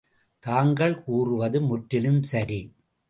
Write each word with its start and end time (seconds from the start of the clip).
தாங்கள் 0.43 1.03
கூறுவது 1.03 1.61
முற்றிலும் 1.61 2.21
சரி. 2.23 2.61